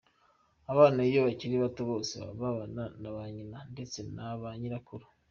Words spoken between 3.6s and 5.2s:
ndetse naba nyirakuru.